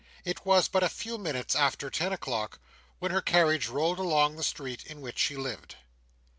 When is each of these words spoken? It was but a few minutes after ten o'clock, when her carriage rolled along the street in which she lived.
It 0.25 0.43
was 0.47 0.67
but 0.67 0.81
a 0.81 0.89
few 0.89 1.19
minutes 1.19 1.55
after 1.55 1.91
ten 1.91 2.11
o'clock, 2.11 2.57
when 2.97 3.11
her 3.11 3.21
carriage 3.21 3.67
rolled 3.67 3.99
along 3.99 4.35
the 4.35 4.41
street 4.41 4.83
in 4.83 4.99
which 4.99 5.19
she 5.19 5.35
lived. 5.37 5.75